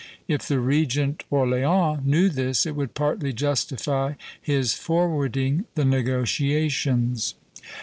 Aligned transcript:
If 0.27 0.47
the 0.47 0.59
Regent 0.59 1.25
Orleans 1.29 2.01
knew 2.03 2.29
this, 2.29 2.65
it 2.65 2.75
would 2.75 2.95
partly 2.95 3.31
justify 3.33 4.13
his 4.41 4.73
forwarding 4.73 5.65
the 5.75 5.85
negotiations. 5.85 7.35